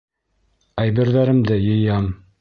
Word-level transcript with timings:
Әйберҙәремде 0.85 1.61
йыям. 1.69 2.13